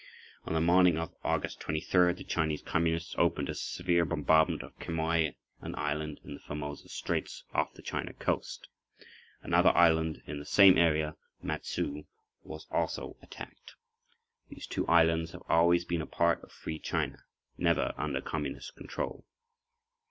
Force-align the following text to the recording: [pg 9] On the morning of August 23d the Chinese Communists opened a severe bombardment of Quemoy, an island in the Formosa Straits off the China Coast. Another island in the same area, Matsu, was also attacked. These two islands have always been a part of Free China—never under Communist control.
[pg 0.01 0.47
9] 0.47 0.47
On 0.47 0.53
the 0.55 0.65
morning 0.65 0.97
of 0.97 1.13
August 1.23 1.59
23d 1.59 2.17
the 2.17 2.23
Chinese 2.23 2.63
Communists 2.63 3.13
opened 3.19 3.49
a 3.49 3.53
severe 3.53 4.03
bombardment 4.03 4.63
of 4.63 4.75
Quemoy, 4.79 5.35
an 5.59 5.75
island 5.75 6.19
in 6.23 6.33
the 6.33 6.39
Formosa 6.39 6.89
Straits 6.89 7.43
off 7.53 7.75
the 7.75 7.83
China 7.83 8.11
Coast. 8.13 8.67
Another 9.43 9.69
island 9.77 10.23
in 10.25 10.39
the 10.39 10.45
same 10.47 10.75
area, 10.75 11.17
Matsu, 11.43 12.05
was 12.41 12.65
also 12.71 13.15
attacked. 13.21 13.75
These 14.49 14.65
two 14.65 14.87
islands 14.87 15.33
have 15.33 15.43
always 15.47 15.85
been 15.85 16.01
a 16.01 16.07
part 16.07 16.41
of 16.43 16.51
Free 16.51 16.79
China—never 16.79 17.93
under 17.95 18.21
Communist 18.21 18.75
control. 18.75 19.27